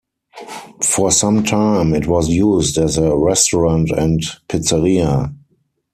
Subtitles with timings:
[0.81, 5.31] For some time, it was used as a restaurant and pizzeria.